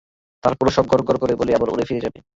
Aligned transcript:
তারপর 0.43 0.65
সব 0.69 0.85
গড়গড় 0.87 1.19
করে 1.19 1.33
বলে 1.35 1.51
আবার 1.55 1.69
উড়ে 1.69 1.85
ফিরে 1.85 2.03
যাবে। 2.05 2.19